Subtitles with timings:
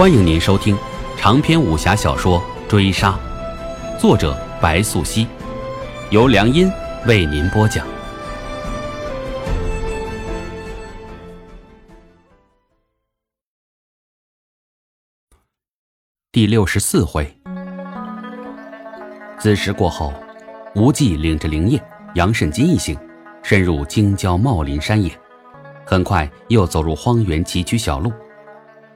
[0.00, 0.74] 欢迎您收听
[1.18, 3.20] 长篇武侠小说《追杀》，
[4.00, 5.26] 作者白素熙，
[6.08, 6.72] 由良音
[7.06, 7.86] 为您播讲。
[16.32, 17.38] 第六十四回，
[19.38, 20.14] 子时过后，
[20.76, 21.78] 无忌领着灵叶、
[22.14, 22.98] 杨慎金一行，
[23.42, 25.12] 深入京郊茂林山野，
[25.84, 28.10] 很快又走入荒原崎岖小路。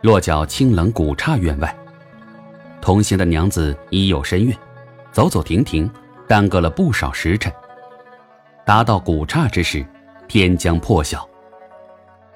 [0.04, 1.76] 落脚清冷古刹院外，
[2.82, 4.54] 同行的娘子已有身孕，
[5.10, 5.90] 走走停停，
[6.28, 7.50] 耽搁了不少时辰。
[8.66, 9.82] 达到古刹之时，
[10.28, 11.26] 天将破晓。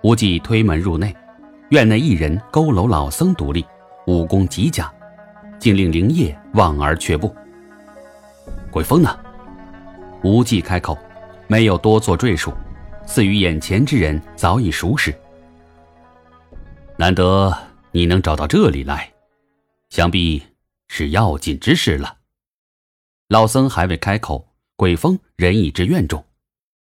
[0.03, 1.15] 无忌推门入内，
[1.69, 3.63] 院内一人佝偻老僧独立，
[4.07, 4.91] 武功极佳，
[5.59, 7.37] 竟令灵叶望而却步。
[8.71, 9.15] 鬼风呢？
[10.23, 10.97] 无忌开口，
[11.47, 12.51] 没有多做赘述，
[13.05, 15.15] 似与眼前之人早已熟识。
[17.01, 17.57] 难得
[17.93, 19.15] 你能找到这里来，
[19.89, 20.43] 想必
[20.89, 22.19] 是要紧之事了。
[23.29, 26.27] 老僧还未开口，鬼风人已至院中，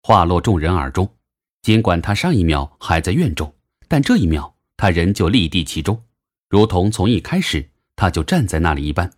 [0.02, 1.14] 话落众人耳中。
[1.60, 3.55] 尽管他上一秒还在院中，
[3.86, 6.02] 但这一秒他仍旧立地其中，
[6.48, 9.12] 如同从一开始他就站在那里一般。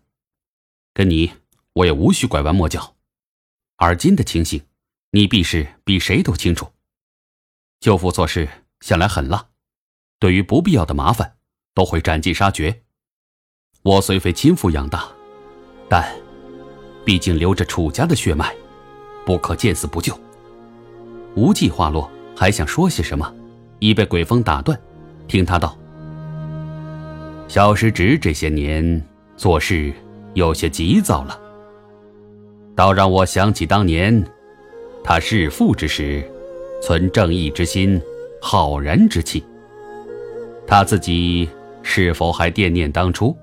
[0.93, 1.31] 跟你，
[1.75, 2.97] 我也无需拐弯抹角。
[3.77, 4.67] 而今的情形，
[5.13, 6.73] 你必是比谁都清楚。
[7.79, 8.49] 舅父做事
[8.81, 9.50] 向来狠辣。
[10.21, 11.33] 对于不必要的麻烦，
[11.75, 12.83] 都会斩尽杀绝。
[13.83, 15.09] 我虽非亲父养大，
[15.89, 16.07] 但
[17.07, 18.55] 毕竟流着楚家的血脉，
[19.25, 20.15] 不可见死不救。
[21.35, 23.35] 无忌话落，还想说些什么，
[23.79, 24.79] 已被鬼风打断。
[25.27, 25.75] 听他道
[27.49, 29.03] ：“小师侄这些年
[29.39, 29.91] 做事
[30.35, 31.41] 有些急躁了，
[32.77, 34.23] 倒让我想起当年
[35.03, 36.23] 他弑父之时，
[36.83, 37.99] 存正义之心，
[38.43, 39.43] 浩然之气。”
[40.71, 41.49] 他自己
[41.83, 43.37] 是否还惦念当初，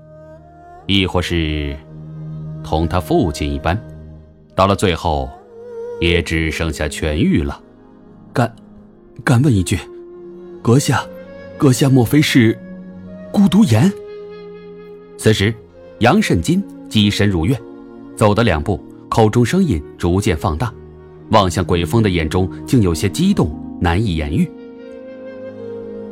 [0.86, 1.76] 亦或是
[2.64, 3.78] 同他父亲一般，
[4.54, 5.28] 到了最后，
[6.00, 7.60] 也只剩下痊愈了？
[8.32, 8.50] 敢，
[9.22, 9.78] 敢问一句，
[10.62, 11.04] 阁下，
[11.58, 12.58] 阁下莫非是
[13.30, 13.92] 孤独岩？
[15.18, 15.54] 此时，
[15.98, 17.60] 杨慎金跻身如愿，
[18.16, 20.72] 走的两步，口中声音逐渐放大，
[21.32, 24.50] 望向鬼风的眼中竟有些激动，难以言喻。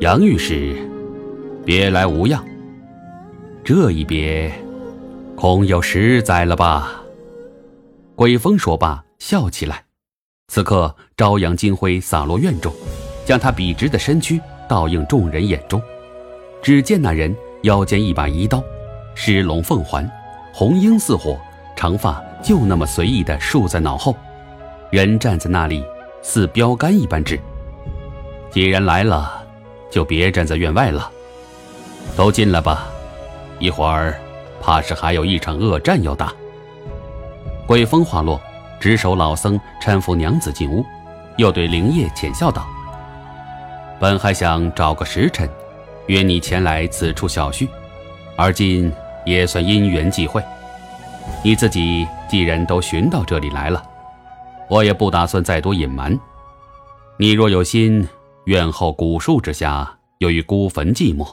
[0.00, 0.76] 杨御史。
[1.66, 2.46] 别来无恙，
[3.64, 4.52] 这一别，
[5.34, 7.02] 恐有十载了吧？
[8.14, 9.82] 鬼风说罢，笑起来。
[10.46, 12.72] 此刻，朝阳金辉洒落院中，
[13.24, 15.82] 将他笔直的身躯倒映众人眼中。
[16.62, 17.34] 只见那人
[17.64, 18.62] 腰间一把移刀，
[19.16, 20.08] 狮龙凤环，
[20.54, 21.36] 红缨似火，
[21.74, 24.16] 长发就那么随意的束在脑后。
[24.92, 25.84] 人站在那里，
[26.22, 27.36] 似标杆一般直。
[28.52, 29.44] 既然来了，
[29.90, 31.10] 就别站在院外了。
[32.14, 32.86] 都进来吧，
[33.58, 34.18] 一会儿
[34.60, 36.32] 怕是还有一场恶战要打。
[37.66, 38.40] 鬼风话落，
[38.78, 40.84] 执手老僧搀扶娘子进屋，
[41.36, 42.66] 又对灵叶浅笑道
[43.98, 45.48] ：“本还想找个时辰，
[46.06, 47.68] 约你前来此处小叙，
[48.36, 48.92] 而今
[49.24, 50.42] 也算因缘际会。
[51.42, 53.82] 你自己既然都寻到这里来了，
[54.68, 56.18] 我也不打算再多隐瞒。
[57.18, 58.08] 你若有心，
[58.44, 61.26] 院后古树之下有一孤坟寂寞。”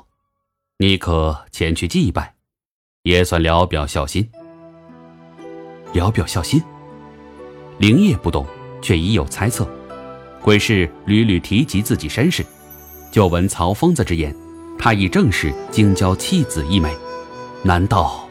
[0.78, 2.34] 你可前去祭拜，
[3.03, 4.28] 也算聊表孝心。
[5.94, 6.61] 聊表孝心，
[7.78, 8.45] 灵业不懂，
[8.81, 9.67] 却已有猜测。
[10.41, 12.44] 鬼氏屡屡提及自己身世，
[13.12, 14.35] 就闻曹疯子之言，
[14.79, 16.91] 他已正是京郊弃子一枚。
[17.62, 18.28] 难道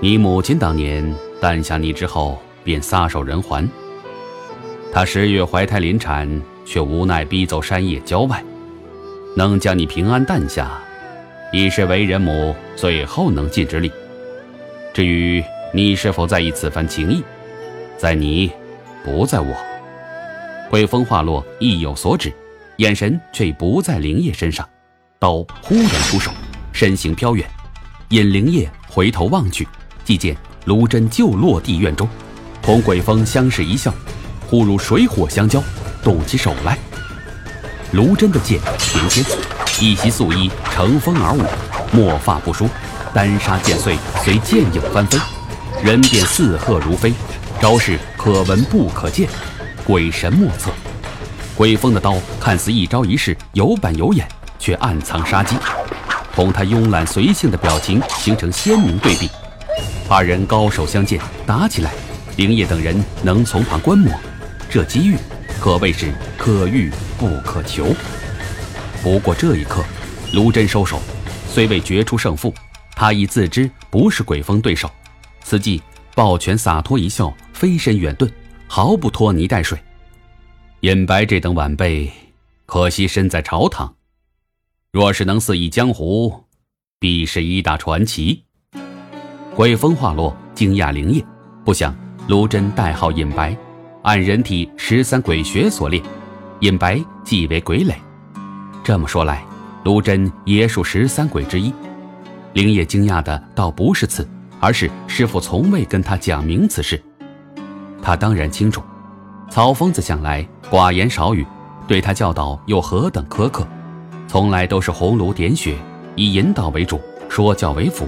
[0.00, 3.66] 你母亲当年诞下你之后便撒手人寰？
[4.92, 6.28] 她十月怀胎临产，
[6.66, 8.44] 却无奈逼走山野郊外。
[9.36, 10.70] 能将你平安诞下，
[11.52, 13.90] 已是为人母最后能尽之力。
[14.92, 15.42] 至于
[15.72, 17.22] 你是否在意此番情谊，
[17.96, 18.50] 在你，
[19.04, 19.54] 不在我。
[20.68, 22.32] 鬼风话落，意有所指，
[22.76, 24.68] 眼神却已不在灵叶身上。
[25.18, 26.32] 刀忽然出手，
[26.72, 27.48] 身形飘远，
[28.08, 29.66] 引灵叶回头望去，
[30.04, 32.08] 即见卢真就落地院中，
[32.60, 33.94] 同鬼风相视一笑，
[34.48, 35.62] 忽如水火相交，
[36.02, 36.76] 动起手来。
[37.92, 39.26] 卢真的剑平天，
[39.80, 41.42] 一袭素衣乘风而舞，
[41.90, 42.68] 墨发不输，
[43.12, 45.18] 单杀剑碎，随剑影翻飞，
[45.82, 47.12] 人便似鹤如飞，
[47.60, 49.28] 招式可闻不可见，
[49.84, 50.70] 鬼神莫测。
[51.56, 54.26] 鬼风的刀看似一招一式有板有眼，
[54.60, 55.56] 却暗藏杀机，
[56.32, 59.28] 同他慵懒随性的表情形成鲜明对比。
[60.08, 61.90] 二人高手相见，打起来，
[62.36, 64.12] 灵叶等人能从旁观摩，
[64.70, 65.16] 这机遇。
[65.60, 67.94] 可谓是可遇不可求。
[69.02, 69.84] 不过这一刻，
[70.32, 70.98] 卢真收手，
[71.46, 72.52] 虽未决出胜负，
[72.96, 74.90] 他已自知不是鬼风对手，
[75.42, 75.82] 此际
[76.14, 78.26] 抱拳洒脱一笑，飞身远遁，
[78.66, 79.78] 毫不拖泥带水。
[80.80, 82.10] 尹白这等晚辈，
[82.64, 83.94] 可惜身在朝堂，
[84.90, 86.44] 若是能肆意江湖，
[86.98, 88.44] 必是一大传奇。
[89.54, 91.22] 鬼风话落，惊讶灵业，
[91.66, 91.94] 不想
[92.28, 93.54] 卢真代号尹白，
[94.04, 96.02] 按人体十三鬼穴所练，
[96.60, 97.94] 尹白即为鬼儡。
[98.84, 99.42] 这么说来，
[99.84, 101.72] 卢真也属十三鬼之一。
[102.52, 104.28] 灵业惊讶的倒不是此，
[104.60, 107.02] 而是师傅从未跟他讲明此事。
[108.02, 108.82] 他当然清楚，
[109.50, 111.46] 曹疯子向来寡言少语，
[111.88, 113.66] 对他教导又何等苛刻，
[114.28, 115.74] 从来都是红炉点穴，
[116.14, 118.06] 以引导为主，说教为辅。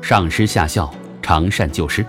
[0.00, 2.04] 上师下校，常善救师，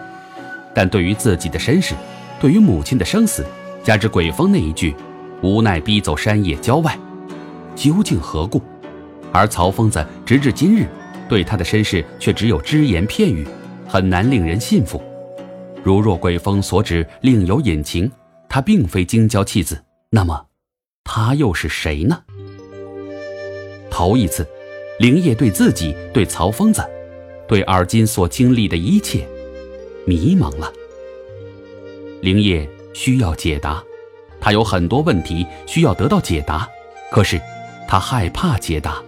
[0.74, 1.94] 但对于自己的身世，
[2.40, 3.46] 对于母亲的生死，
[3.84, 4.96] 加之鬼风那一句
[5.44, 6.98] “无奈逼走山野郊外”，
[7.76, 8.60] 究竟何故？
[9.32, 10.88] 而曹疯子直至今日，
[11.28, 13.46] 对他的身世却只有只言片语，
[13.88, 15.02] 很难令人信服。
[15.84, 18.10] 如若鬼风所指另有隐情，
[18.48, 20.46] 他并非京郊弃子，那么
[21.04, 22.24] 他又是谁呢？
[23.90, 24.48] 头一次，
[25.00, 26.82] 灵业对自己，对曹疯子。
[27.46, 29.28] 对而今所经历的一切，
[30.06, 30.72] 迷茫了。
[32.22, 33.84] 灵业需要解答，
[34.44, 36.68] 他有很多问题需要得到解答，
[37.10, 37.40] 可是
[37.88, 39.02] 他害怕解答，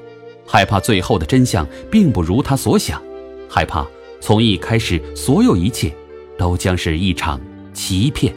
[0.48, 3.02] 害怕最后的真相并不如他所想，
[3.50, 3.86] 害怕
[4.22, 5.92] 从一开始所有一切
[6.38, 7.38] 都将是一场
[7.74, 8.34] 欺骗。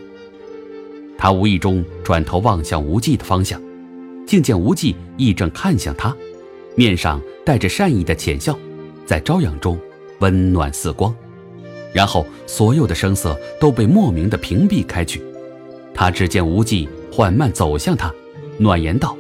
[1.16, 3.62] 他无意中转头望向无忌的方向，
[4.26, 6.12] 竟见无忌亦正看向他，
[6.74, 8.58] 面上带着善意的浅笑，
[9.06, 9.78] 在朝阳中。
[10.20, 11.14] 温暖似光，
[11.94, 15.22] 然后所有的声色都被莫名的屏蔽开去。
[15.98, 18.08] 他只见无忌缓慢走向他，
[18.56, 19.16] 暖言道：“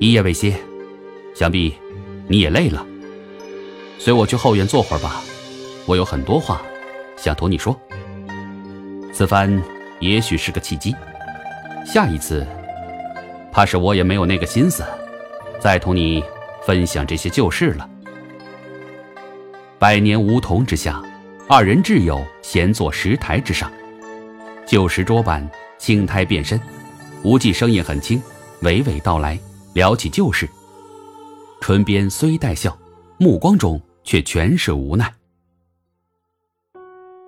[0.00, 0.56] 一夜未歇，
[1.34, 1.74] 想必
[2.26, 2.86] 你也累了，
[3.98, 5.22] 随我去后院坐会儿吧。
[5.84, 6.62] 我有很多话
[7.18, 7.78] 想同你说。
[9.12, 9.62] 此番
[10.00, 10.96] 也许是个契机，
[11.84, 12.46] 下一次，
[13.52, 14.82] 怕是我也没有那个心思
[15.60, 16.24] 再同你
[16.62, 17.86] 分享这些旧事了。”
[19.78, 21.02] 百年梧桐之下，
[21.46, 23.70] 二人挚友闲坐石台之上，
[24.66, 26.60] 旧时桌板，青苔遍身。
[27.22, 28.22] 无忌声音很轻，
[28.62, 29.38] 娓娓道来，
[29.72, 30.48] 聊起旧事。
[31.60, 32.76] 唇边虽带笑，
[33.18, 35.12] 目光中却全是无奈。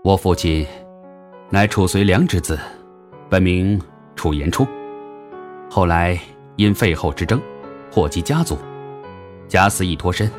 [0.04, 0.66] 我父亲
[1.50, 2.58] 乃楚随良之子，
[3.28, 3.80] 本名
[4.14, 4.66] 楚延初，
[5.70, 6.18] 后来
[6.56, 7.40] 因废后之争，
[7.90, 8.58] 祸及家族，
[9.48, 10.30] 假死一脱身，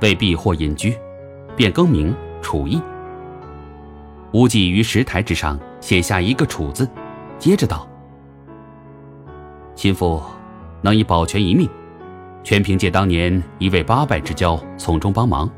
[0.00, 0.94] 为避祸隐居。
[1.56, 2.80] 便更名楚义。
[4.32, 6.88] 无忌于石台之上写下一个“楚”字，
[7.38, 7.88] 接着道
[9.74, 10.22] ：“亲父
[10.82, 11.68] 能以保全一命，
[12.44, 15.50] 全凭借当年一位八拜之交从中帮忙。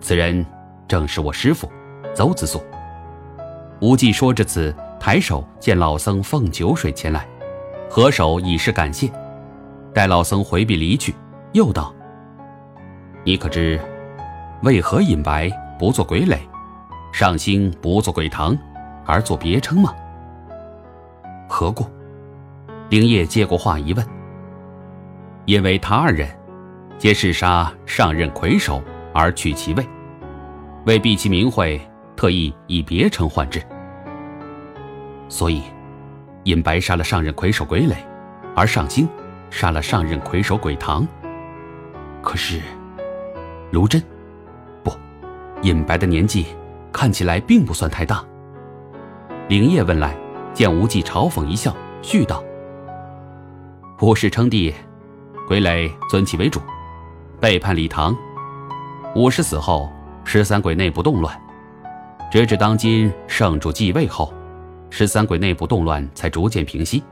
[0.00, 0.44] 此人
[0.86, 1.70] 正是我师父
[2.14, 2.62] 邹子素。”
[3.80, 7.26] 无忌说着此，抬手见老僧奉酒水前来，
[7.88, 9.08] 合手以示感谢。
[9.94, 11.14] 待老僧回避离去，
[11.52, 11.94] 又道
[13.24, 13.80] ：“你可知？”
[14.64, 15.48] 为何尹白
[15.78, 16.40] 不做鬼垒，
[17.12, 18.58] 上星不做鬼堂，
[19.08, 19.94] 而做别称吗？
[21.48, 21.86] 何故？
[22.90, 24.06] 丁业接过话一问。
[25.46, 26.28] 因为他二人
[26.98, 28.82] 皆是杀上任魁首
[29.14, 29.88] 而取其位，
[30.84, 31.80] 为避其名讳，
[32.14, 33.62] 特意以别称换之。
[35.30, 35.62] 所以，
[36.44, 37.96] 尹白杀了上任魁首鬼磊，
[38.54, 39.08] 而上星
[39.48, 41.06] 杀了上任魁首鬼堂。
[42.20, 42.60] 可是，
[43.70, 44.02] 卢真
[44.82, 44.92] 不。
[45.62, 46.48] 尹白的年纪
[46.92, 48.22] 看起来并不算太大。
[49.48, 50.14] 灵业问来，
[50.52, 52.44] 见无忌嘲讽一笑，续道
[53.98, 54.74] ：“吴氏称帝，
[55.48, 56.60] 傀儡尊其为主，
[57.40, 58.14] 背叛李唐。
[59.14, 59.90] 武氏死后，
[60.22, 61.34] 十三鬼内部动乱，
[62.30, 64.34] 直至当今圣主继位后，
[64.90, 67.02] 十三鬼内部动乱才逐渐平息。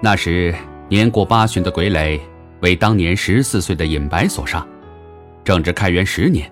[0.00, 0.54] 那时
[0.88, 2.18] 年过八旬的傀儡
[2.60, 4.66] 为当年十四岁的尹白所杀，
[5.44, 6.50] 正值开元十年。”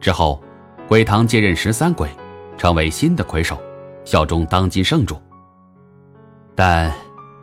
[0.00, 0.42] 之后，
[0.88, 2.08] 鬼堂接任十三鬼，
[2.58, 3.56] 成为新的魁首，
[4.04, 5.20] 效忠当今圣主。
[6.54, 6.92] 但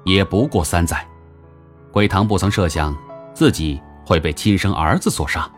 [0.06, 1.06] 也不过三载，
[1.92, 2.96] 鬼堂不曾设想
[3.34, 5.50] 自己会被亲生儿子所杀。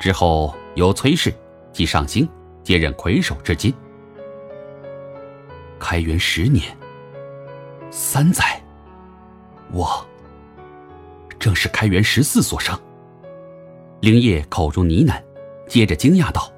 [0.00, 1.32] 之后由崔氏
[1.72, 2.28] 即上星
[2.62, 3.72] 接任魁首至今。
[5.78, 6.76] 开元十年，
[7.90, 8.62] 三载，
[9.70, 10.04] 我
[11.38, 12.78] 正是开元十四所生。
[14.00, 15.22] 灵业口中呢喃。
[15.66, 16.52] 接着惊讶道：“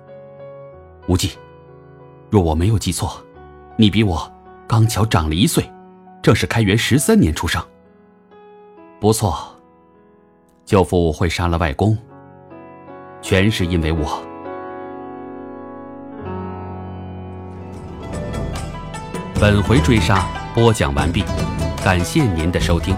[1.06, 1.30] 无忌，
[2.28, 3.24] 若我没有记错，
[3.78, 4.32] 你比我
[4.66, 5.70] 刚巧长了一岁，
[6.22, 7.62] 正是开元十三年出生。
[8.98, 9.54] 不错，
[10.64, 11.96] 舅父会杀了外公，
[13.20, 14.22] 全是因为我。
[19.38, 21.22] 本回追杀播讲完毕，
[21.84, 22.96] 感谢您的收听。